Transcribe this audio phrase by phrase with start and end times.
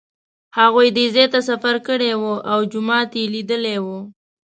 [0.57, 3.85] هغوی دې ځای ته سفر کړی و او جومات یې لیدلی و.